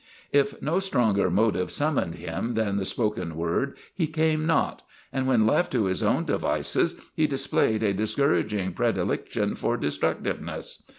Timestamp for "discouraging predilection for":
7.93-9.77